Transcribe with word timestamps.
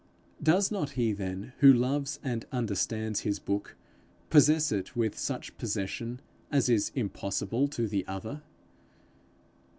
Does 0.41 0.71
not 0.71 0.93
he 0.97 1.13
then, 1.13 1.53
who 1.59 1.71
loves 1.71 2.19
and 2.23 2.43
understands 2.51 3.19
his 3.19 3.37
book, 3.37 3.75
possess 4.31 4.71
it 4.71 4.95
with 4.95 5.15
such 5.15 5.55
possession 5.59 6.21
as 6.51 6.69
is 6.69 6.91
impossible 6.95 7.67
to 7.67 7.87
the 7.87 8.07
other? 8.07 8.41